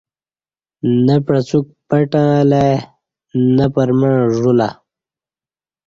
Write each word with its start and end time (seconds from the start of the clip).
نہ 1.05 1.15
پعڅوک 1.25 1.65
پٹں 1.87 2.29
اہ 2.37 2.43
لے 2.49 2.67
نہ 3.55 3.65
پر 3.73 3.89
مع 3.99 4.13
ژولہ 4.35 4.69